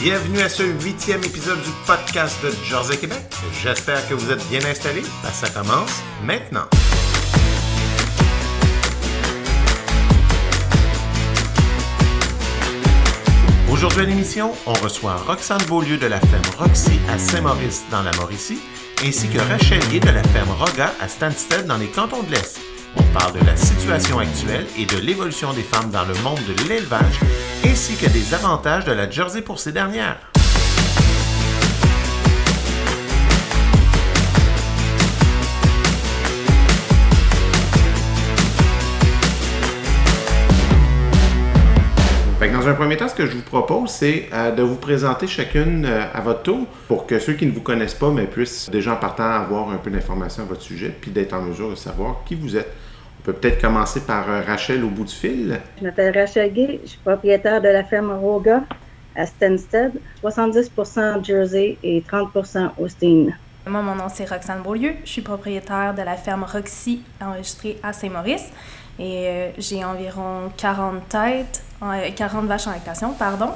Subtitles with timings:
[0.00, 3.18] Bienvenue à ce huitième épisode du podcast de Jersey Québec.
[3.60, 5.02] J'espère que vous êtes bien installés.
[5.24, 6.66] Ben, ça commence maintenant.
[13.68, 18.12] Aujourd'hui à l'émission, on reçoit Roxane Beaulieu de la ferme Roxy à Saint-Maurice dans la
[18.12, 18.60] Mauricie,
[19.04, 22.60] ainsi que Rachel de la ferme Roga à Stansted dans les cantons de l'Est.
[22.96, 26.68] On parle de la situation actuelle et de l'évolution des femmes dans le monde de
[26.68, 27.18] l'élevage,
[27.64, 30.18] ainsi que des avantages de la Jersey pour ces dernières.
[42.68, 45.86] Dans un premier temps, ce que je vous propose, c'est euh, de vous présenter chacune
[45.86, 48.92] euh, à votre tour pour que ceux qui ne vous connaissent pas, mais puissent déjà
[48.92, 52.24] en partant avoir un peu d'informations à votre sujet, puis d'être en mesure de savoir
[52.26, 52.70] qui vous êtes.
[53.18, 55.60] On peut peut-être commencer par euh, Rachel au bout du fil.
[55.78, 58.62] Je m'appelle Rachel Gay, je suis propriétaire de la ferme Roga
[59.16, 60.70] à Stansted, 70
[61.22, 62.30] Jersey et 30
[62.78, 63.26] Austin.
[63.66, 64.94] Moi, mon nom c'est Roxane Beaulieu.
[65.04, 68.46] Je suis propriétaire de la ferme Roxy enregistrée à Saint-Maurice
[68.98, 73.50] et euh, j'ai environ 40 têtes, euh, 40 vaches en lactation, pardon,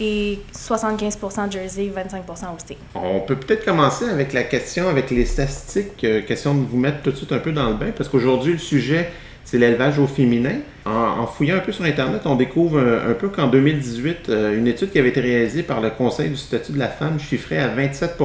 [0.00, 2.74] et 75% Jersey, 25% Austin.
[2.94, 7.02] On peut peut-être commencer avec la question, avec les statistiques, euh, question de vous mettre
[7.02, 9.10] tout de suite un peu dans le bain, parce qu'aujourd'hui, le sujet,
[9.46, 10.56] c'est l'élevage au féminin.
[10.84, 14.66] En, fouillant un peu sur Internet, on découvre un, un peu qu'en 2018, euh, une
[14.66, 17.68] étude qui avait été réalisée par le Conseil du statut de la femme chiffrait à
[17.68, 18.18] 27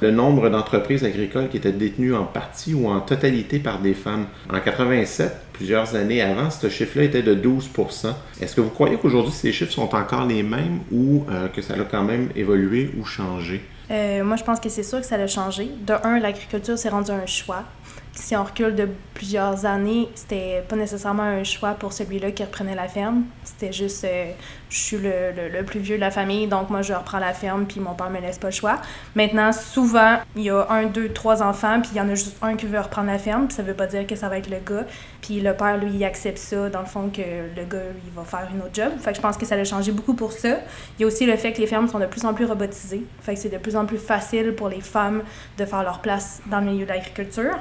[0.00, 4.26] le nombre d'entreprises agricoles qui étaient détenues en partie ou en totalité par des femmes.
[4.52, 7.70] En 87, plusieurs années avant, ce chiffre-là était de 12
[8.40, 11.74] Est-ce que vous croyez qu'aujourd'hui, ces chiffres sont encore les mêmes ou euh, que ça
[11.74, 13.60] a quand même évolué ou changé?
[13.90, 15.68] Euh, moi, je pense que c'est sûr que ça a changé.
[15.84, 17.64] De un, l'agriculture s'est rendue un choix.
[18.12, 22.76] Si on recule de plusieurs années, c'était pas nécessairement un choix pour celui-là qui reprenait
[22.76, 23.24] la ferme.
[23.42, 24.30] C'était juste, euh,
[24.70, 27.66] je suis le, le- plus vieux de la famille, donc moi je reprends la ferme,
[27.66, 28.76] puis mon père me laisse pas le choix.
[29.14, 32.36] Maintenant, souvent, il y a un, deux, trois enfants, puis il y en a juste
[32.42, 34.50] un qui veut reprendre la ferme, puis ça veut pas dire que ça va être
[34.50, 34.84] le gars.
[35.20, 38.24] Puis le père, lui, il accepte ça, dans le fond, que le gars, lui, va
[38.24, 38.92] faire une autre job.
[39.00, 40.58] Fait que je pense que ça a changé beaucoup pour ça.
[40.98, 43.04] Il y a aussi le fait que les fermes sont de plus en plus robotisées.
[43.22, 45.22] Fait que c'est de plus en plus facile pour les femmes
[45.58, 47.58] de faire leur place dans le milieu de l'agriculture.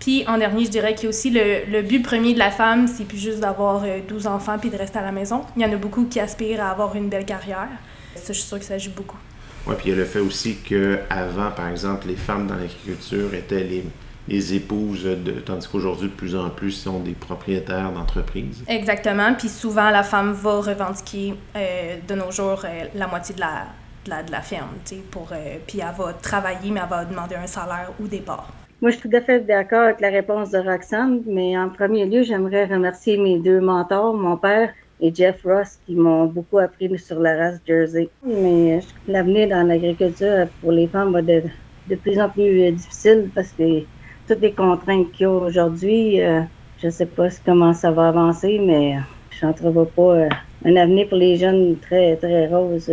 [0.00, 2.50] Puis en dernier, je dirais qu'il y a aussi le, le but premier de la
[2.50, 5.42] femme, c'est plus juste d'avoir euh, 12 enfants puis de rester à la maison.
[5.56, 7.68] Il y en a beaucoup qui aspirent à avoir une belle carrière.
[8.16, 9.18] Ça, je suis sûre que ça joue beaucoup.
[9.66, 13.32] Oui, puis il y a le fait aussi qu'avant, par exemple, les femmes dans l'agriculture
[13.32, 13.84] étaient les,
[14.28, 18.62] les épouses, de, tandis qu'aujourd'hui, de plus en plus, sont des propriétaires d'entreprises.
[18.66, 19.34] Exactement.
[19.34, 23.66] Puis souvent, la femme va revendiquer euh, de nos jours euh, la moitié de la,
[24.04, 24.68] de la, de la ferme.
[25.10, 28.52] Pour, euh, puis elle va travailler, mais elle va demander un salaire au départ.
[28.82, 32.06] Moi, je suis tout à fait d'accord avec la réponse de Roxane, mais en premier
[32.06, 34.70] lieu, j'aimerais remercier mes deux mentors, mon père
[35.00, 38.08] et Jeff Ross, qui m'ont beaucoup appris sur la race Jersey.
[38.26, 41.42] Mais euh, l'avenir dans l'agriculture pour les femmes va de,
[41.88, 43.82] de plus en plus euh, difficile parce que
[44.26, 46.40] toutes les contraintes qu'il y a aujourd'hui, euh,
[46.80, 48.96] je ne sais pas comment ça va avancer, mais
[49.30, 50.28] je n'entrevois pas
[50.64, 52.90] un avenir pour les jeunes très, très rose.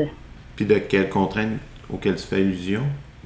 [0.56, 1.60] Puis de quelles contraintes
[1.92, 2.84] auxquelles tu fais allusion?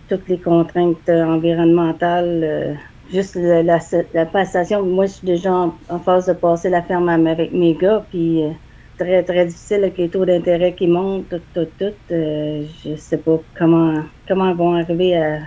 [0.08, 2.74] Toutes les contraintes environnementales, euh,
[3.10, 3.80] juste la, la,
[4.14, 4.84] la passation.
[4.86, 8.44] Moi, je suis déjà en, en phase de passer la ferme avec mes gars, puis
[8.44, 8.52] euh,
[8.98, 11.94] très, très difficile avec les taux d'intérêt qui montent, tout, tout, tout.
[12.12, 15.42] Euh, je sais pas comment, comment ils vont arriver à,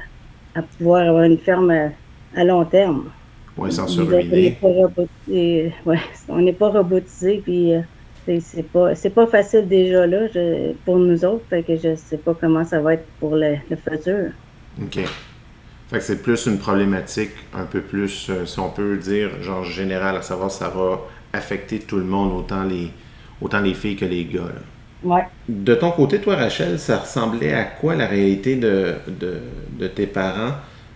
[0.54, 1.90] à pouvoir avoir une ferme à,
[2.34, 3.12] à long terme.
[3.56, 5.98] Oui, sans Nous autres, On n'est pas robotisé, ouais,
[6.28, 7.82] on n'est pas robotisé, puis euh,
[8.40, 12.34] c'est- pas, pas facile déjà là je- pour nous autres, fait que je sais pas
[12.34, 14.32] comment ça va être pour le, le futur.
[14.82, 14.98] OK.
[15.90, 19.64] Fait que c'est plus une problématique un peu plus, euh, si on peut dire, genre
[19.64, 21.00] générale, à savoir ça va
[21.32, 22.90] affecter tout le monde, autant les,
[23.40, 24.40] autant les filles que les gars.
[24.40, 24.62] là.
[25.02, 25.26] Ouais.
[25.48, 29.40] De ton côté, toi, Rachel, ça ressemblait à quoi la réalité de, de,
[29.78, 30.54] de tes parents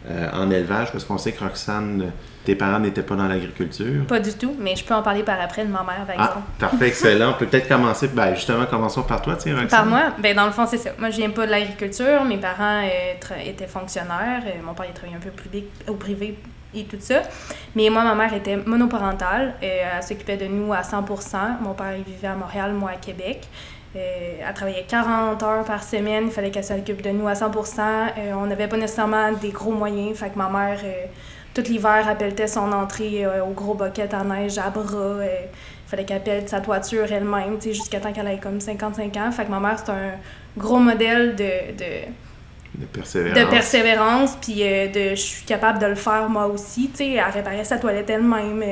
[0.08, 0.92] euh, en élevage?
[0.92, 2.12] Parce qu'on sait que Roxane,
[2.44, 4.06] tes parents n'étaient pas dans l'agriculture?
[4.06, 6.24] Pas du tout, mais je peux en parler par après de ma mère, par Ah,
[6.24, 6.46] exemple.
[6.58, 7.30] parfait, excellent.
[7.30, 9.56] On peut peut-être commencer, ben justement, commençons par toi, tiens.
[9.70, 10.90] Par moi, ben dans le fond, c'est ça.
[10.98, 12.24] Moi, je viens pas de l'agriculture.
[12.24, 14.42] Mes parents euh, étaient fonctionnaires.
[14.46, 16.36] Euh, mon père, il travaillait un peu public, au privé
[16.74, 17.22] et tout ça.
[17.76, 19.54] Mais moi, ma mère était monoparentale.
[19.62, 22.96] Euh, elle s'occupait de nous à 100% Mon père, il vivait à Montréal, moi à
[22.96, 23.46] Québec.
[23.94, 23.98] Euh,
[24.48, 26.24] elle travaillait 40 heures par semaine.
[26.26, 27.82] Il fallait qu'elle s'occupe de nous à 100%
[28.18, 30.16] Euh, On n'avait pas nécessairement des gros moyens.
[30.18, 31.04] Fait que ma mère, euh,
[31.54, 34.84] tout l'hiver, elle pelletait son entrée euh, au gros bucket à neige à bras.
[34.94, 35.26] euh,
[35.86, 39.14] il fallait qu'elle pèle sa toiture elle-même, tu sais, jusqu'à temps qu'elle ait comme 55
[39.18, 39.30] ans.
[39.30, 40.12] Fait que ma mère, c'est un
[40.56, 43.38] gros modèle de, de, De persévérance.
[43.38, 47.10] de persévérance, puis euh, de je suis capable de le faire moi aussi, tu sais,
[47.12, 48.62] elle réparait sa toilette elle-même.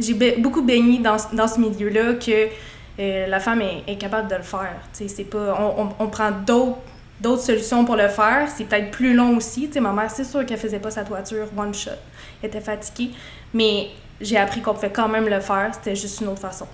[0.00, 2.48] J'ai beaucoup baigné dans, ce- dans ce milieu-là que
[3.00, 4.74] euh, la femme est, capable de le faire.
[4.92, 6.78] C'est pas, on, on, prend d'autres
[7.20, 8.48] d'autres solutions pour le faire.
[8.54, 9.70] C'est peut-être plus long aussi.
[9.80, 11.90] ma mère, c'est sûr qu'elle faisait pas sa toiture one shot.
[12.42, 13.10] Elle était fatiguée.
[13.54, 13.88] Mais
[14.20, 15.70] j'ai appris qu'on pouvait quand même le faire.
[15.72, 16.66] C'était juste une autre façon.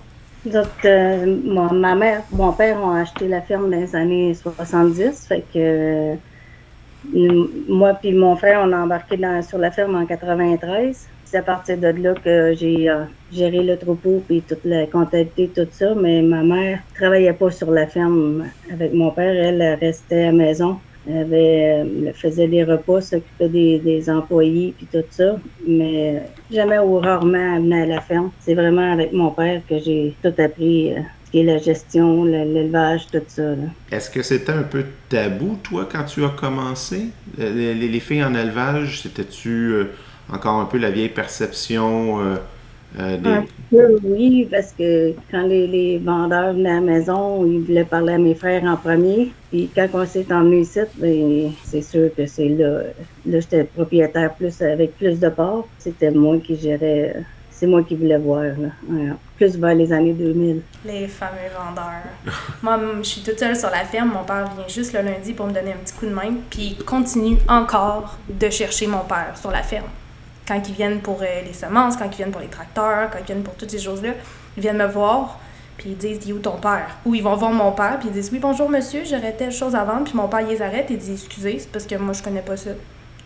[0.45, 1.37] Donc, euh,
[1.71, 5.25] ma mère, mon père ont acheté la ferme dans les années 70.
[5.27, 6.15] Fait que
[7.69, 11.07] moi puis mon frère, on a embarqué sur la ferme en 93.
[11.25, 15.49] C'est à partir de là que j'ai euh, géré le troupeau puis toute la comptabilité,
[15.53, 15.93] tout ça.
[15.95, 19.33] Mais ma mère travaillait pas sur la ferme avec mon père.
[19.33, 20.77] Elle, restait à la maison.
[21.07, 25.35] Elle, euh, faisait des repas, s'occupait des, employés puis tout ça.
[25.67, 28.31] Mais jamais ou rarement amenée à la ferme.
[28.39, 30.93] C'est vraiment avec mon père que j'ai tout appris.
[30.93, 31.01] Euh,
[31.43, 33.55] la gestion, l'élevage, tout ça.
[33.91, 37.09] Est-ce que c'était un peu tabou, toi, quand tu as commencé?
[37.37, 39.85] Les, filles en élevage, c'était-tu euh,
[40.31, 42.35] encore un peu la vieille perception euh,
[42.99, 43.29] euh, des...
[43.29, 48.13] Un peu, oui, parce que quand les, vendeurs venaient à la maison, ils voulaient parler
[48.13, 49.31] à mes frères en premier.
[49.51, 52.81] Puis quand on s'est emmené ici, ben, c'est sûr que c'est là.
[53.25, 55.65] Là, j'étais propriétaire plus avec plus de parts.
[55.77, 57.25] C'était moi qui gérais
[57.55, 59.15] c'est moi qui voulais voir, là.
[59.37, 60.61] Plus vers les années 2000.
[60.85, 62.03] Les fameux vendeurs.
[62.61, 64.11] moi, je suis toute seule sur la ferme.
[64.11, 66.33] Mon père vient juste le lundi pour me donner un petit coup de main.
[66.49, 69.87] Puis il continue encore de chercher mon père sur la ferme.
[70.47, 73.25] Quand ils viennent pour euh, les semences, quand ils viennent pour les tracteurs, quand ils
[73.25, 74.11] viennent pour toutes ces choses-là,
[74.57, 75.39] ils viennent me voir.
[75.77, 76.87] Puis ils disent, dis où ton père?
[77.05, 79.75] Ou ils vont voir mon père, puis ils disent, oui, bonjour monsieur, j'aurais telle chose
[79.75, 80.05] à vendre.
[80.05, 82.41] Puis mon père, il les arrête et dit, excusez, c'est parce que moi, je connais
[82.41, 82.71] pas ça.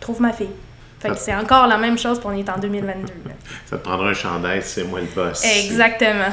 [0.00, 0.50] Trouve ma fille.
[0.98, 3.12] Fait que c'est encore la même chose pour on est en 2022.
[3.66, 5.42] Ça te prendra un chandail, c'est moi le boss.
[5.44, 6.28] Exactement.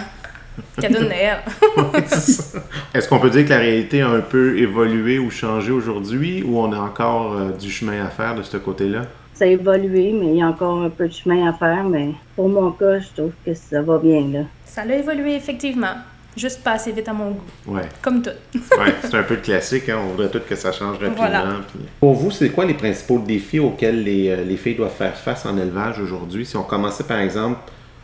[0.82, 1.38] Cadeau de Noël.
[2.94, 6.60] Est-ce qu'on peut dire que la réalité a un peu évolué ou changé aujourd'hui ou
[6.60, 9.04] on a encore euh, du chemin à faire de ce côté-là?
[9.38, 11.84] Ça a évolué, mais il y a encore un peu de chemin à faire.
[11.84, 14.28] Mais pour mon cas, je trouve que ça va bien.
[14.28, 14.40] Là.
[14.66, 15.96] Ça a évolué effectivement
[16.38, 17.42] juste pas assez vite à mon goût.
[17.66, 17.90] Ouais.
[18.02, 18.30] Comme tout.
[18.56, 19.98] ouais, c'est un peu le classique, hein?
[20.04, 21.62] on voudrait tout que ça change rapidement.
[22.00, 25.46] Pour vous, c'est quoi les principaux défis auxquels les, euh, les, filles doivent faire face
[25.46, 26.46] en élevage aujourd'hui?
[26.46, 27.60] Si on commençait par exemple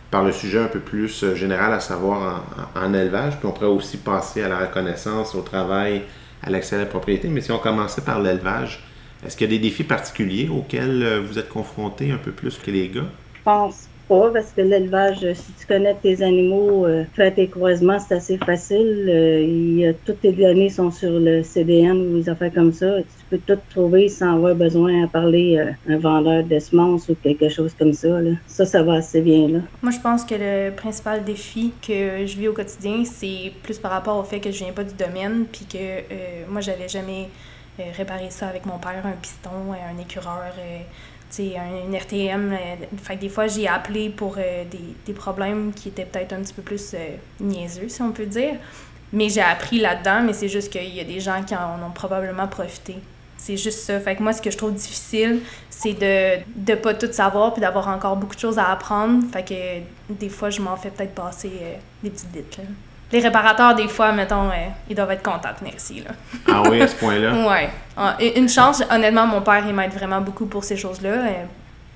[0.09, 2.44] par le sujet un peu plus euh, général, à savoir
[2.75, 6.03] en, élevage, puis on pourrait aussi passer à la reconnaissance, au travail,
[6.44, 8.83] à l'accès à la propriété, mais si on commençait par l'élevage,
[9.25, 12.57] est-ce qu'il y a des défis particuliers auxquels euh, vous êtes confrontés un peu plus
[12.57, 13.05] que les gars?
[13.35, 17.99] Je pense pas parce que l'élevage, si tu connais tes animaux, euh, faire tes croisements,
[17.99, 19.05] c'est assez facile.
[19.09, 22.97] Euh, il toutes tes données sont sur le CDN ou des affaires comme ça.
[23.01, 27.15] Tu peux tout trouver sans avoir besoin à parler euh, un vendeur de semences ou
[27.15, 28.21] quelque chose comme ça.
[28.21, 28.31] Là.
[28.47, 29.47] Ça, ça va assez bien.
[29.47, 29.59] Là.
[29.81, 33.91] Moi, je pense que le principal défi que je vis au quotidien, c'est plus par
[33.91, 37.29] rapport au fait que je viens pas du domaine puis que euh, moi, j'avais jamais
[37.79, 40.53] réparé ça avec mon père, un piston, un écureur
[41.39, 42.53] un, RTM.
[42.53, 42.57] Euh,
[43.01, 46.53] fait des fois, j'ai appelé pour euh, des, des, problèmes qui étaient peut-être un petit
[46.53, 48.55] peu plus euh, niaiseux, si on peut dire.
[49.11, 51.91] Mais j'ai appris là-dedans, mais c'est juste qu'il y a des gens qui en ont
[51.91, 52.95] probablement profité.
[53.37, 53.99] C'est juste ça.
[53.99, 56.39] Fait que moi, ce que je trouve difficile, c'est de
[56.71, 59.23] ne pas tout savoir puis d'avoir encore beaucoup de choses à apprendre.
[59.31, 61.51] Fait que des fois, je m'en fais peut-être passer
[62.01, 62.57] des petites.
[62.57, 62.63] Là
[63.13, 66.04] les réparateurs, des fois, mettons, euh, ils doivent être contents de venir ici.
[66.04, 66.12] Là.
[66.51, 67.31] ah oui, à ce point-là?
[67.48, 67.68] oui.
[67.95, 71.12] Ah, une chance, honnêtement, mon père, il m'aide vraiment beaucoup pour ces choses-là.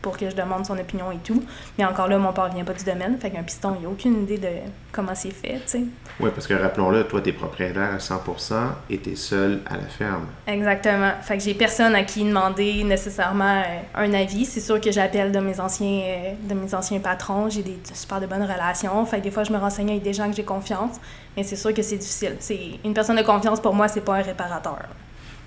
[0.02, 1.44] Pour que je demande son opinion et tout.
[1.78, 4.24] Mais encore là, mon père vient pas du domaine, fait qu'un piston, il a aucune
[4.24, 4.48] idée de
[4.92, 5.84] comment c'est fait, tu sais.
[6.20, 8.54] Oui, parce que rappelons-le, toi, tu es propriétaire à 100%
[8.90, 10.26] et tu es seul à la ferme.
[10.48, 11.12] Exactement.
[11.22, 14.46] Fait que j'ai personne à qui demander nécessairement euh, un avis.
[14.46, 18.20] C'est sûr que j'appelle de mes anciens euh, de mes anciens patrons, j'ai des super
[18.20, 19.06] de bonnes relations.
[19.06, 20.96] Fait que des fois, je me renseigne avec des gens que j'ai confiance,
[21.36, 22.36] mais c'est sûr que c'est difficile.
[22.40, 24.80] C'est une personne de confiance pour moi, c'est pas un réparateur.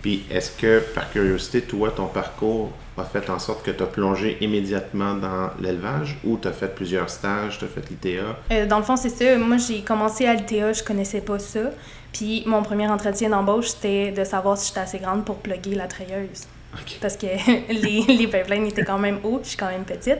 [0.03, 3.87] Puis est-ce que, par curiosité, toi, ton parcours a fait en sorte que tu as
[3.87, 8.37] plongé immédiatement dans l'élevage ou tu as fait plusieurs stages, tu as fait l'ITA?
[8.51, 9.37] Euh, dans le fond, c'est ça.
[9.37, 11.71] Moi, j'ai commencé à l'ITA, je connaissais pas ça.
[12.13, 15.87] Puis mon premier entretien d'embauche, c'était de savoir si j'étais assez grande pour plugger la
[15.87, 16.47] treilleuse.
[17.01, 17.27] Parce que
[17.69, 20.19] les, les pipelines étaient quand même hauts, je suis quand même petite.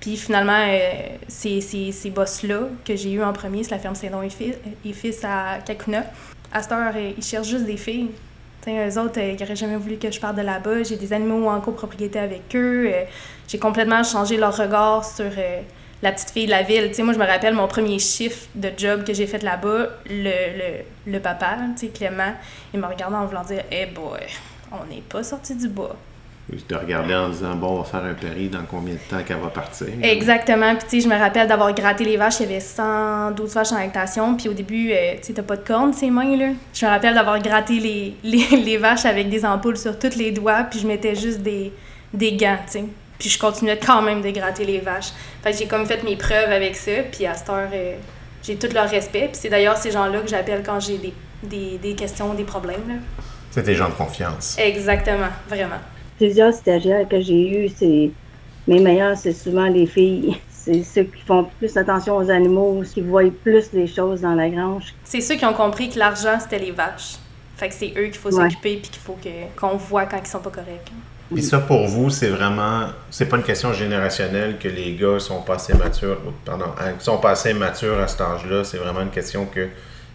[0.00, 3.94] Puis finalement, euh, ces, ces, ces boss-là que j'ai eu en premier, c'est la ferme
[3.94, 4.54] Saint-Don et fils,
[4.84, 6.04] et fils à Kakuna.
[6.52, 8.10] À cette heure, ils cherchent juste des filles
[8.70, 10.82] eux autres, euh, ils n'auraient jamais voulu que je parte de là-bas.
[10.82, 12.90] J'ai des animaux en copropriété avec eux.
[12.92, 13.04] Euh,
[13.46, 15.60] j'ai complètement changé leur regard sur euh,
[16.02, 16.90] la petite fille de la ville.
[17.04, 19.88] moi, je me rappelle mon premier chiffre de job que j'ai fait là-bas.
[20.08, 21.56] Le, le, papa,
[21.94, 22.34] Clément,
[22.72, 24.20] il m'a regardé en voulant dire «Eh boy,
[24.72, 25.96] on n'est pas sorti du bois.»
[26.50, 29.22] Je te regardais en disant, bon, on va faire un péri dans combien de temps
[29.22, 29.88] qu'elle va partir.
[30.02, 30.74] Exactement.
[30.76, 32.40] Puis, tu sais, je me rappelle d'avoir gratté les vaches.
[32.40, 34.34] Il y avait 112 vaches en lactation.
[34.34, 36.52] Puis, au début, euh, tu sais, t'as pas de cornes, ces mains, là.
[36.72, 40.64] Je me rappelle d'avoir gratté les, les, vaches avec des ampoules sur tous les doigts.
[40.70, 41.70] Puis, je mettais juste des,
[42.14, 42.84] des gants, tu sais.
[43.18, 45.10] Puis, je continuais quand même de gratter les vaches.
[45.42, 46.92] Fait que j'ai comme fait mes preuves avec ça.
[47.12, 47.96] Puis, à cette heure, euh,
[48.42, 49.28] j'ai tout leur respect.
[49.28, 53.02] Puis c'est d'ailleurs ces gens-là que j'appelle quand j'ai des, des, des, questions, des problèmes.
[53.50, 54.56] C'est des gens de confiance.
[54.58, 55.80] Exactement, vraiment.
[56.18, 58.10] Plusieurs stagiaires que j'ai eus, c'est
[58.66, 60.36] mes meilleurs, c'est souvent les filles.
[60.50, 64.50] C'est ceux qui font plus attention aux animaux, qui voient plus les choses dans la
[64.50, 64.92] grange.
[65.02, 67.14] C'est ceux qui ont compris que l'argent, c'était les vaches.
[67.56, 70.28] Fait que c'est eux qu'il faut s'occuper puis qu'il faut que, qu'on voit quand ils
[70.28, 70.92] sont pas corrects.
[71.36, 72.88] Et ça, pour vous, c'est vraiment.
[73.10, 76.18] C'est pas une question générationnelle que les gars sont pas assez matures.
[76.44, 78.64] Pardon, hein, sont pas assez matures à cet âge-là.
[78.64, 79.68] C'est vraiment une question que,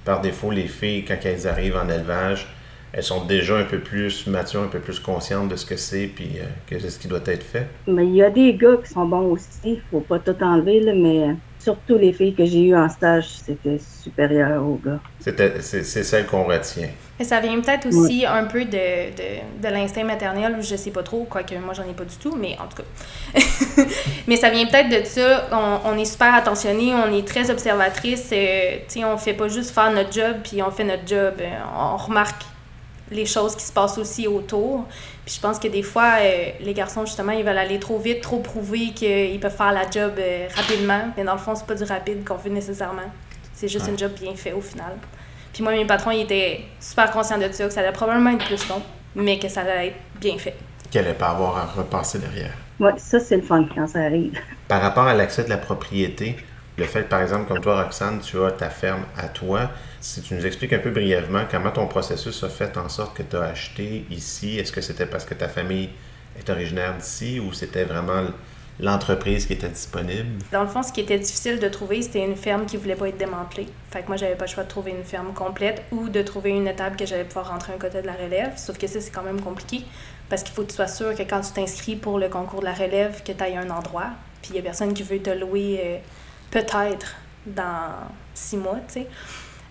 [0.05, 2.47] par défaut, les filles, quand elles arrivent en élevage,
[2.93, 6.05] elles sont déjà un peu plus matures, un peu plus conscientes de ce que c'est
[6.05, 7.67] puis euh, que c'est ce qui doit être fait.
[7.87, 9.49] Mais il y a des gars qui sont bons aussi.
[9.65, 13.29] Il faut pas tout enlever, là, mais surtout les filles que j'ai eues en stage,
[13.29, 14.99] c'était supérieur aux gars.
[15.19, 16.89] C'était, c'est, celle qu'on retient.
[17.19, 21.03] Et ça vient peut-être aussi un peu de, de, de, l'instinct maternel, je sais pas
[21.03, 23.39] trop, quoique moi j'en ai pas du tout, mais en tout cas.
[24.27, 28.29] mais ça vient peut-être de ça, on, on, est super attentionné, on est très observatrice,
[28.33, 31.35] euh, tu sais, on fait pas juste faire notre job, puis on fait notre job,
[31.39, 32.43] euh, on remarque
[33.11, 34.85] les choses qui se passent aussi autour.
[35.25, 38.21] Puis je pense que des fois, euh, les garçons, justement, ils veulent aller trop vite,
[38.21, 41.11] trop prouver qu'ils peuvent faire la job euh, rapidement.
[41.15, 43.11] Mais dans le fond, c'est pas du rapide qu'on veut nécessairement.
[43.53, 44.97] C'est juste un job bien fait au final.
[45.53, 48.45] Puis moi, mes patrons, ils étaient super conscients de ça, que ça allait probablement être
[48.45, 48.81] plus long,
[49.15, 50.55] mais que ça allait être bien fait.
[50.89, 52.53] Qu'elle n'allait pas avoir à repasser derrière.
[52.79, 54.33] Oui, ça, c'est le fun quand ça arrive.
[54.67, 56.35] Par rapport à l'accès de la propriété,
[56.77, 59.69] le fait, par exemple, comme toi, Roxane, tu as ta ferme à toi,
[60.03, 63.23] si tu nous expliques un peu brièvement comment ton processus a fait en sorte que
[63.23, 65.89] tu as acheté ici, est-ce que c'était parce que ta famille
[66.37, 68.25] est originaire d'ici ou c'était vraiment
[68.81, 70.43] l'entreprise qui était disponible?
[70.51, 73.07] Dans le fond, ce qui était difficile de trouver, c'était une ferme qui voulait pas
[73.07, 73.69] être démantelée.
[73.91, 76.49] Fait que moi, j'avais pas le choix de trouver une ferme complète ou de trouver
[76.49, 78.51] une étable que j'allais pouvoir rentrer un côté de la relève.
[78.57, 79.85] Sauf que ça, c'est quand même compliqué
[80.27, 82.65] parce qu'il faut que tu sois sûr que quand tu t'inscris pour le concours de
[82.65, 84.09] la relève, que tu ailles un endroit.
[84.41, 85.97] Puis il y a personne qui veut te louer euh,
[86.51, 87.89] peut-être dans
[88.33, 89.07] six mois, tu sais.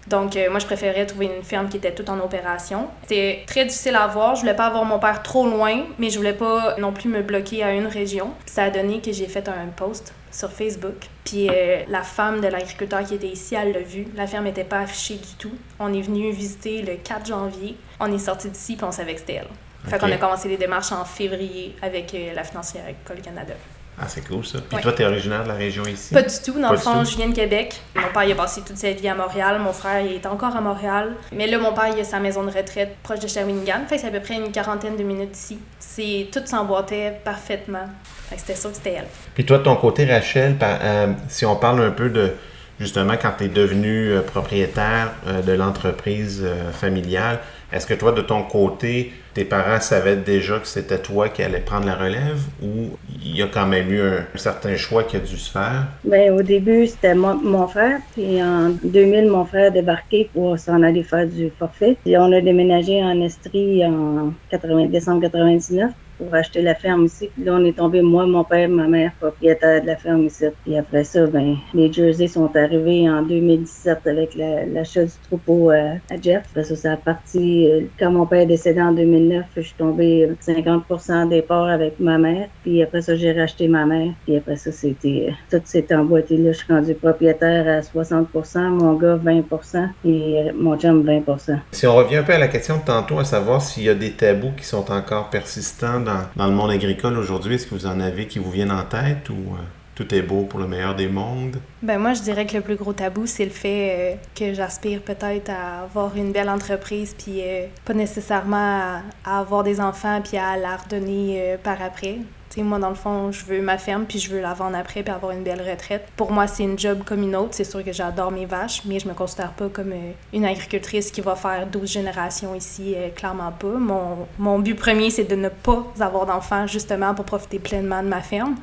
[0.08, 2.88] Donc, euh, moi, je préférais trouver une ferme qui était toute en opération.
[3.02, 4.34] C'était très difficile à voir.
[4.34, 7.22] Je voulais pas avoir mon père trop loin, mais je voulais pas non plus me
[7.22, 8.30] bloquer à une région.
[8.46, 11.06] Ça a donné que j'ai fait un post sur Facebook.
[11.24, 14.06] Puis euh, la femme de l'agriculteur qui était ici, elle l'a vu.
[14.16, 15.52] La ferme n'était pas affichée du tout.
[15.78, 17.76] On est venu visiter le 4 janvier.
[18.00, 19.48] On est sorti d'ici, puis on savait que c'était elle.
[19.88, 23.54] Fait qu'on a commencé les démarches en février avec euh, la financière Agricole Canada.
[24.00, 24.58] Ah, c'est cool ça.
[24.68, 26.14] Puis toi, tu es originaire de la région ici?
[26.14, 26.58] Pas du tout.
[26.58, 27.80] Dans le fond, je viens de Québec.
[27.94, 29.60] Mon père, il a passé toute sa vie à Montréal.
[29.60, 31.12] Mon frère, il est encore à Montréal.
[31.32, 33.86] Mais là, mon père, il a sa maison de retraite proche de Shawinigan.
[33.88, 35.58] Fait c'est à peu près une quarantaine de minutes ici.
[35.78, 37.86] C'est, tout s'emboîtait parfaitement.
[38.30, 39.06] Fait c'était sûr que c'était elle.
[39.34, 42.32] Puis toi, de ton côté, Rachel, euh, si on parle un peu de
[42.80, 47.40] justement quand tu es devenu euh, propriétaire euh, de l'entreprise familiale,
[47.72, 51.60] est-ce que toi, de ton côté, tes parents savaient déjà que c'était toi qui allais
[51.60, 55.20] prendre la relève ou il y a quand même eu un, certain choix qui a
[55.20, 55.86] dû se faire?
[56.04, 58.00] Bien, au début, c'était mon frère.
[58.14, 61.96] Puis en 2000, mon frère a débarqué pour s'en aller faire du forfait.
[62.04, 67.30] Et on a déménagé en Estrie en 80, décembre 99 pour acheter la ferme ici.
[67.34, 70.46] Puis là, on est tombé, moi, mon père, ma mère, propriétaire de la ferme ici.
[70.64, 75.94] Puis après ça, ben, les Jerseys sont arrivés en 2017 avec l'achat du troupeau euh,
[76.10, 76.44] à Jeff.
[76.50, 77.68] Après ça, ça a parti.
[77.70, 81.98] Euh, quand mon père est décédé en 2009, je suis tombée 50% des parts avec
[81.98, 82.48] ma mère.
[82.62, 84.12] Puis après ça, j'ai racheté ma mère.
[84.24, 86.36] Puis après ça, c'était euh, tout s'est emboîté.
[86.36, 91.86] Là, je suis rendu propriétaire à 60% mon gars 20% et mon chum 20% Si
[91.86, 94.12] on revient un peu à la question de tantôt, à savoir s'il y a des
[94.12, 97.54] tabous qui sont encore persistants dans dans, le monde agricole aujourd'hui?
[97.54, 99.62] Est-ce que vous en avez qui vous viennent en tête ou euh,
[99.94, 101.56] tout est beau pour le meilleur des mondes?
[101.82, 105.02] Ben moi, je dirais que le plus gros tabou, c'est le fait euh, que j'aspire
[105.02, 110.36] peut-être à avoir une belle entreprise, puis euh, pas nécessairement à, avoir des enfants, puis
[110.36, 112.18] à la redonner par après
[112.60, 115.12] moi, dans le fond, je veux ma ferme, puis je veux la vendre après, puis
[115.12, 116.06] avoir une belle retraite.
[116.16, 117.50] Pour moi, c'est une job comme une autre.
[117.52, 121.10] C'est sûr que j'adore mes vaches, mais je me considère pas comme euh, une agricultrice
[121.10, 123.68] qui va faire 12 générations ici, euh, clairement pas.
[123.68, 128.08] Mon, mon but premier, c'est de ne pas avoir d'enfants, justement, pour profiter pleinement de
[128.08, 128.56] ma ferme.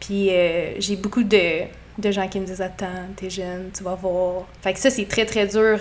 [0.00, 1.64] Puis euh, j'ai beaucoup de,
[1.98, 2.86] de, gens qui me disent Attends,
[3.16, 4.44] t'es jeune, tu vas voir.
[4.62, 5.78] Fait que ça, c'est très, très dur.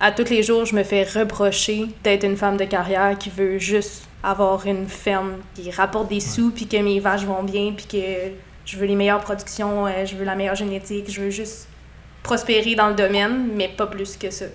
[0.00, 3.58] à tous les jours, je me fais reprocher d'être une femme de carrière qui veut
[3.58, 7.86] juste avoir une ferme qui rapporte des sous, puis que mes vaches vont bien, puis
[7.86, 8.32] que
[8.64, 11.68] je veux les meilleures productions, euh, je veux la meilleure génétique, je veux juste
[12.22, 14.46] prospérer dans le domaine, mais pas plus que ça.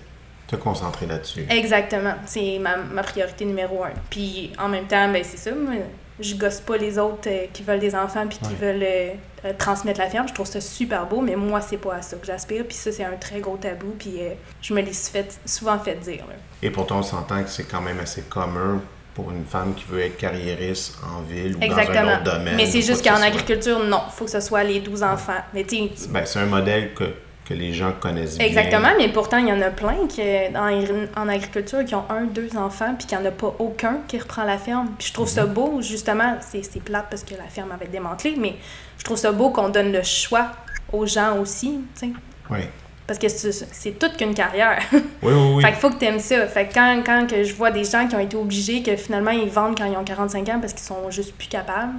[0.46, 1.44] Te concentrer là-dessus.
[1.50, 2.14] Exactement.
[2.24, 3.92] C'est ma, ma, priorité numéro un.
[4.08, 5.50] Puis en même temps, ben, c'est ça.
[5.54, 5.74] Moi,
[6.18, 10.00] je gosse pas les autres euh, qui veulent des enfants puis qui veulent euh, transmettre
[10.00, 10.26] la ferme.
[10.26, 12.64] Je trouve ça super beau, mais moi, c'est pas à ça que j'aspire.
[12.66, 13.94] Puis ça, c'est un très gros tabou.
[13.98, 14.20] Puis
[14.62, 14.94] je me l'ai
[15.44, 16.24] souvent fait dire.
[16.62, 18.80] Et pourtant, on s'entend que c'est quand même assez commun
[19.18, 22.54] pour une femme qui veut être carriériste en ville ou dans un autre domaine.
[22.54, 24.02] Mais c'est juste qu'en agriculture, non.
[24.06, 25.42] Il faut que ce soit les 12 enfants.
[25.52, 27.02] Mais ben, c'est un modèle que,
[27.44, 28.46] que les gens connaissent bien.
[28.46, 30.22] Exactement, mais pourtant, il y en a plein qui,
[30.54, 34.02] en, en agriculture qui ont un, deux enfants, puis qu'il n'y en a pas aucun
[34.06, 34.90] qui reprend la ferme.
[34.96, 35.52] Puis je trouve ça mhm.
[35.52, 38.54] beau, justement, c'est plate parce que la ferme avait démantelé, mais
[38.98, 40.52] je trouve ça beau qu'on donne le choix
[40.92, 42.12] aux gens aussi, tu sais.
[42.50, 42.60] Oui.
[43.08, 44.80] Parce que c'est toute qu'une carrière.
[45.20, 45.62] Oui, oui, oui.
[45.62, 46.46] fait qu'il faut que tu aimes ça.
[46.46, 49.32] Fait que quand, quand que je vois des gens qui ont été obligés, que finalement
[49.32, 51.94] ils vendent quand ils ont 45 ans parce qu'ils sont juste plus capables,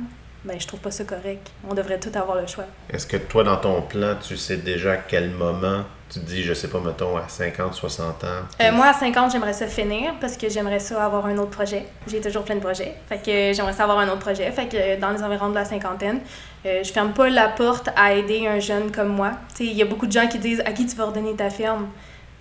[0.46, 1.50] ben je trouve pas ça correct.
[1.70, 2.64] On devrait tout avoir le choix.
[2.90, 6.44] Est-ce que toi, dans ton plan, tu sais déjà à quel moment tu te dis,
[6.44, 8.28] je sais pas, mettons, à 50, 60 ans?
[8.62, 11.86] Euh, moi, à 50, j'aimerais ça finir parce que j'aimerais ça avoir un autre projet.
[12.08, 12.96] J'ai toujours plein de projets.
[13.10, 14.50] Fait que j'aimerais ça avoir un autre projet.
[14.52, 16.22] Fait que dans les environs de la cinquantaine,
[16.66, 19.32] euh, je ferme pas la porte à aider un jeune comme moi.
[19.60, 21.88] Il y a beaucoup de gens qui disent, à qui tu vas redonner ta ferme?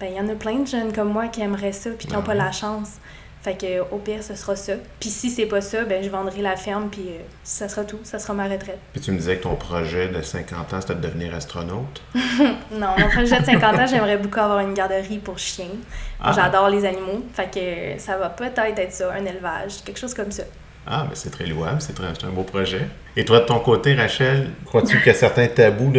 [0.00, 2.14] Ben, il y en a plein de jeunes comme moi qui aimeraient ça puis qui
[2.14, 2.98] n'ont pas la chance.
[3.42, 4.72] Fait que au pire, ce sera ça.
[4.98, 8.00] Puis si c'est pas ça, ben je vendrai la ferme, puis euh, ça sera tout.
[8.02, 8.78] Ça sera ma retraite.
[8.92, 12.02] Puis tu me disais que ton projet de 50 ans, c'était de devenir astronaute?
[12.72, 15.66] non, mon projet de 50 ans, j'aimerais beaucoup avoir une garderie pour chiens.
[16.20, 16.32] Ah.
[16.32, 17.24] J'adore les animaux.
[17.32, 20.42] Fait que ça va peut-être être ça, un élevage, quelque chose comme ça.
[20.90, 22.80] Ah, mais c'est très louable, c'est un beau projet.
[23.14, 25.92] Et toi, de ton côté, Rachel, crois-tu qu'il y a certains tabous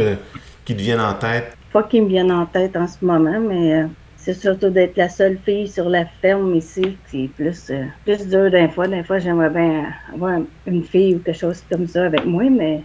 [0.65, 1.55] qui te viennent en tête?
[1.71, 5.07] Pas qui me viennent en tête en ce moment, mais euh, c'est surtout d'être la
[5.07, 8.87] seule fille sur la ferme ici c'est plus, euh, plus dur d'un fois.
[8.87, 12.81] Des fois, j'aimerais bien avoir une fille ou quelque chose comme ça avec moi, mais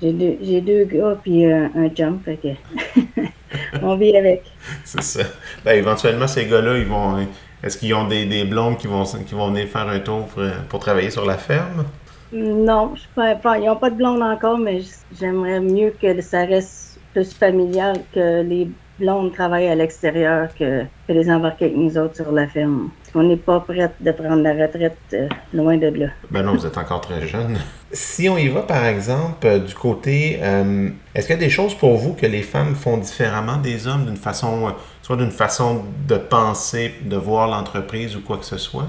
[0.00, 4.44] j'ai deux, j'ai deux gars puis un, jump, fait que on vit avec.
[4.84, 5.24] C'est ça.
[5.64, 7.26] Ben, éventuellement, ces gars-là, ils vont.
[7.66, 10.28] Est-ce qu'ils ont des, des blondes qui vont, qui vont venir faire un tour
[10.68, 11.84] pour, travailler sur la ferme?
[12.32, 14.82] Non, je pas, ils n'ont pas de blondes encore, mais
[15.18, 18.68] j'aimerais mieux que ça reste plus familial que les
[19.00, 22.90] blondes travaillent à l'extérieur que, que les embarquer avec nous autres sur la ferme.
[23.14, 26.08] On n'est pas prête de prendre la retraite euh, loin de là.
[26.30, 27.58] Ben non, vous êtes encore très jeune.
[27.90, 31.50] Si on y va, par exemple, euh, du côté, euh, est-ce qu'il y a des
[31.50, 34.74] choses pour vous que les femmes font différemment des hommes d'une façon,
[35.06, 38.88] soit d'une façon de penser, de voir l'entreprise ou quoi que ce soit?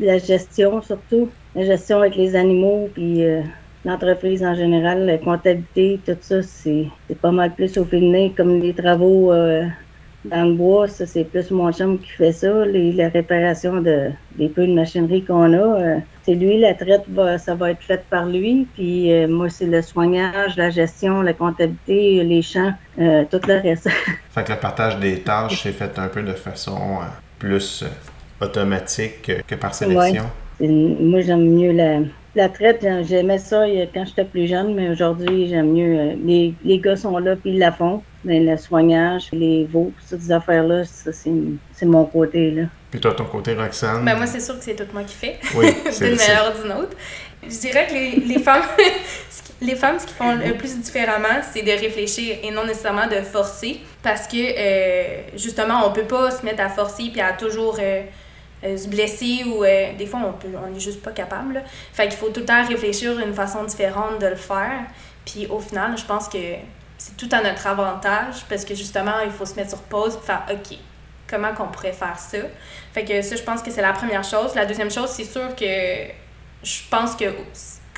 [0.00, 3.22] La gestion surtout, la gestion avec les animaux, puis
[3.84, 6.88] l'entreprise en général, la comptabilité, tout ça, c'est
[7.20, 9.66] pas mal plus au féminin, comme les travaux euh,
[10.24, 14.10] dans le bois, ça c'est plus mon chum qui fait ça, les, la réparation de,
[14.36, 15.56] des peu de machinerie qu'on a.
[15.56, 19.48] Euh, c'est lui, la traite, va, ça va être fait par lui, puis euh, moi
[19.48, 23.88] c'est le soignage, la gestion, la comptabilité, les champs, tout le reste.
[24.30, 26.98] fait que le partage des tâches c'est fait un peu de façon
[27.38, 27.84] plus
[28.40, 30.24] automatique que par sélection.
[30.60, 32.00] Moi j'aime mieux la
[32.38, 35.98] la traite, j'aimais ça quand j'étais plus jeune, mais aujourd'hui, j'aime mieux.
[35.98, 38.02] Euh, les, les, gars sont là, puis ils la font.
[38.24, 42.50] Mais le soignage, les veaux, ces affaires-là, ça, c'est mon côté.
[42.50, 42.62] Là.
[42.90, 44.04] Puis toi, ton côté, Roxane?
[44.04, 45.38] Ben, moi, c'est sûr que c'est tout moi qui fais.
[45.54, 45.66] Oui,
[45.98, 46.96] D'une meilleure d'une autre.
[47.42, 48.64] Je dirais que les, les femmes,
[49.60, 53.20] les femmes, ce qu'ils font le plus différemment, c'est de réfléchir et non nécessairement de
[53.22, 53.80] forcer.
[54.02, 57.76] Parce que, euh, justement, on peut pas se mettre à forcer puis à toujours.
[57.80, 58.02] Euh,
[58.64, 61.60] euh, se blesser ou euh, des fois on peut on est juste pas capable là.
[61.92, 64.80] fait qu'il faut tout le temps réfléchir une façon différente de le faire
[65.24, 66.38] puis au final je pense que
[66.98, 70.26] c'est tout à notre avantage parce que justement il faut se mettre sur pause et
[70.26, 70.76] faire ok
[71.30, 72.38] comment qu'on pourrait faire ça?
[72.92, 75.54] Fait que ça je pense que c'est la première chose la deuxième chose c'est sûr
[75.56, 75.64] que
[76.62, 77.26] je pense que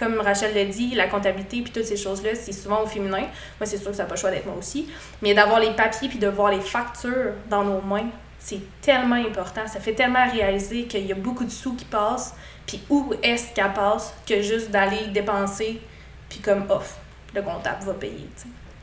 [0.01, 3.27] comme Rachel l'a dit, la comptabilité puis toutes ces choses-là, c'est souvent au féminin.
[3.59, 4.89] Moi, c'est sûr que ça n'a pas le choix d'être moi aussi.
[5.21, 8.09] Mais d'avoir les papiers puis de voir les factures dans nos mains,
[8.39, 9.67] c'est tellement important.
[9.67, 12.35] Ça fait tellement réaliser qu'il y a beaucoup de sous qui passent,
[12.67, 15.83] puis où est-ce qu'elle passe que juste d'aller dépenser,
[16.31, 16.97] puis comme off,
[17.35, 18.27] le comptable va payer.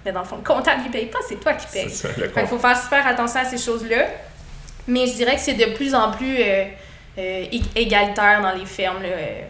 [0.08, 1.94] Mais dans le fond, le comptable, il paye pas, c'est toi qui payes.
[2.38, 4.06] Il faut faire super attention à ces choses-là.
[4.88, 6.64] Mais je dirais que c'est de plus en plus euh,
[7.18, 9.02] euh, égalitaire dans les fermes.
[9.02, 9.10] Là.
[9.10, 9.42] Euh,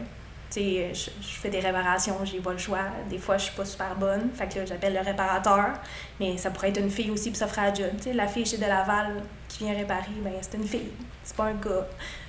[0.56, 2.80] je, je, fais des réparations, j'ai pas le choix.
[3.08, 4.32] Des fois, je suis pas super bonne.
[4.34, 5.74] Fait que j'appelle le réparateur.
[6.20, 7.92] Mais ça pourrait être une fille aussi, puis ça ferait la job.
[8.16, 10.90] la fille chez De Laval qui vient réparer, ben, c'est une fille.
[11.24, 11.86] C'est pas un gars.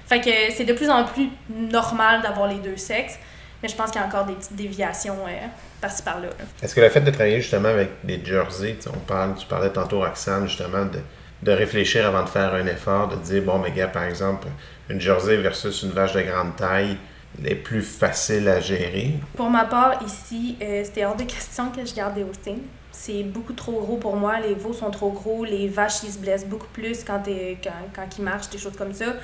[0.07, 3.19] Fait que c'est de plus en plus normal d'avoir les deux sexes.
[3.63, 5.47] Mais je pense qu'il y a encore des petites déviations euh,
[5.81, 6.29] par-ci par-là.
[6.63, 10.01] Est-ce que le fait de travailler justement avec des jerseys, on parle, tu parlais tantôt,
[10.01, 11.01] Roxane, justement, de,
[11.43, 14.49] de réfléchir avant de faire un effort, de dire, bon, mais gars, par exemple,
[14.89, 16.97] une jersey versus une vache de grande taille,
[17.41, 19.15] les plus faciles à gérer?
[19.37, 22.57] Pour ma part, ici, euh, c'était hors de question que je garde des Austin.
[22.91, 24.41] C'est beaucoup trop gros pour moi.
[24.41, 25.45] Les veaux sont trop gros.
[25.45, 27.23] Les vaches, ils se blessent beaucoup plus quand,
[27.63, 29.15] quand, quand ils marchent, des choses comme ça.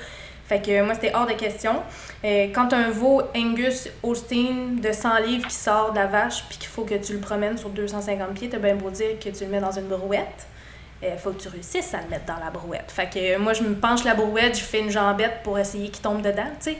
[0.47, 1.81] Fait que moi, c'était hors de question.
[2.23, 6.57] Euh, quand un veau Angus Holstein de 100 livres qui sort de la vache puis
[6.59, 9.43] qu'il faut que tu le promènes sur 250 pieds, t'as bien beau dire que tu
[9.43, 10.45] le mets dans une brouette.
[11.01, 12.91] Il euh, faut que tu réussisses à le mettre dans la brouette.
[12.91, 16.01] Fait que moi, je me penche la brouette, je fais une jambette pour essayer qu'il
[16.01, 16.77] tombe dedans, tu sais.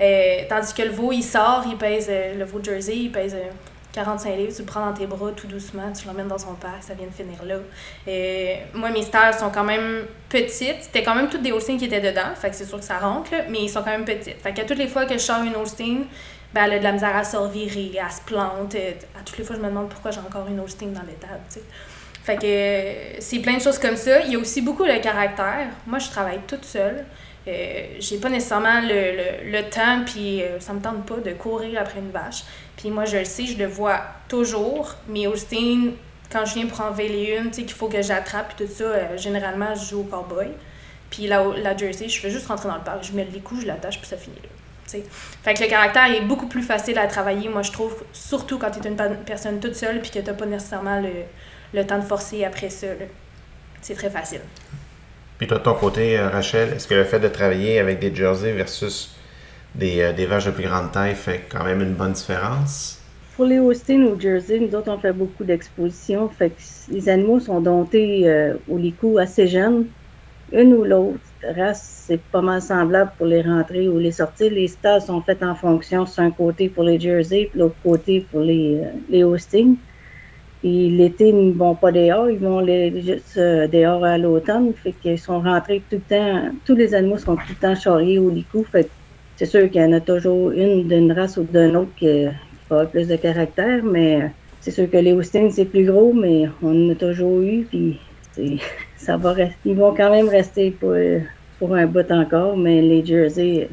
[0.00, 3.36] Euh, tandis que le veau, il sort, il pèse, euh, le veau Jersey, il pèse
[3.92, 6.82] 45 livres, tu le prends dans tes bras tout doucement, tu l'emmènes dans son parc,
[6.82, 7.56] ça vient de finir là.
[8.06, 10.82] Et moi, mes stars sont quand même petites.
[10.82, 12.98] C'était quand même toutes des Holsteins qui étaient dedans, fait que c'est sûr que ça
[12.98, 14.40] rentre, mais ils sont quand même petites.
[14.40, 16.04] Fait que toutes les fois que je sors une Holstein,
[16.54, 18.74] ben, elle a de la misère à se revirer, à se plante.
[18.74, 21.54] À toutes les fois, je me demande pourquoi j'ai encore une Holstein dans l'étable, tu
[21.54, 21.62] sais.
[22.22, 24.20] Fait que c'est plein de choses comme ça.
[24.20, 25.68] Il y a aussi beaucoup le caractère.
[25.86, 27.06] Moi, je travaille toute seule.
[27.48, 31.80] Euh, j'ai pas nécessairement le, le, temps, puis euh, ça me tente pas de courir
[31.80, 32.44] après une vache.
[32.76, 34.94] Puis moi, je le sais, je le vois toujours.
[35.08, 35.92] Mais Austin,
[36.30, 38.84] quand je viens pour enlever une, tu sais, qu'il faut que j'attrape, puis tout ça,
[38.84, 40.48] euh, généralement, je joue au cowboy.
[41.08, 43.62] Puis la, la jersey, je fais juste rentrer dans le parc, je mets les coups,
[43.62, 44.48] je l'attache, puis ça finit là.
[44.86, 45.02] sais.
[45.42, 48.70] Fait que le caractère est beaucoup plus facile à travailler, moi, je trouve, surtout quand
[48.70, 51.24] tu es une personne toute seule, puis que tu pas nécessairement le,
[51.74, 52.86] le, temps de forcer après ça.
[53.80, 54.42] C'est très facile.
[55.40, 58.52] Puis de ton côté, euh, Rachel, est-ce que le fait de travailler avec des jerseys
[58.52, 59.16] versus
[59.74, 63.00] des, euh, des vaches de plus grande taille fait quand même une bonne différence?
[63.36, 66.28] Pour les Austin ou Jersey, nous autres, on fait beaucoup d'expositions.
[66.28, 66.60] Fait que
[66.92, 69.86] les animaux sont domptés euh, au licou assez jeunes.
[70.52, 71.18] Une ou l'autre
[71.56, 74.50] race, c'est pas mal semblable pour les rentrées ou les sorties.
[74.50, 78.26] Les stalls sont faits en fonction, sur un côté pour les Jersey, puis l'autre côté
[78.30, 79.76] pour les, les Austin.
[80.60, 84.72] Puis l'été, ils ne vont pas dehors, ils vont les, juste euh, dehors à l'automne.
[84.74, 88.18] Fait qu'ils sont rentrés tout le temps, tous les animaux sont tout le temps charriés
[88.18, 88.64] au licou.
[88.70, 88.88] Fait
[89.36, 92.84] c'est sûr qu'il y en a toujours une d'une race ou d'une autre qui, a
[92.84, 96.90] plus de caractère, mais c'est sûr que les Austin, c'est plus gros, mais on en
[96.90, 97.98] a toujours eu, puis
[98.98, 99.56] ça va rester.
[99.64, 100.94] Ils vont quand même rester pour,
[101.58, 103.70] pour un bout encore, mais les Jersey,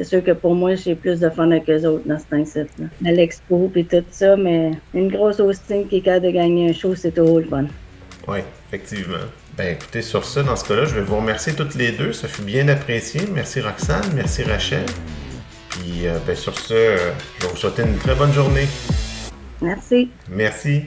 [0.00, 2.70] c'est sûr que pour moi, j'ai plus de fun avec eux autres dans cet incite
[2.78, 6.70] là À l'expo et tout ça, mais une grosse Austin qui est capable de gagner
[6.70, 7.66] un show, c'est toujours le fun.
[8.26, 9.18] Oui, effectivement.
[9.58, 12.14] Ben écoutez, sur ça, dans ce cas-là, je vais vous remercier toutes les deux.
[12.14, 13.20] Ça fut bien apprécié.
[13.34, 14.86] Merci Roxane, merci Rachel.
[15.68, 16.72] Puis euh, ben, sur ce,
[17.36, 18.68] je vais vous souhaiter une très bonne journée.
[19.60, 20.08] Merci.
[20.30, 20.84] Merci.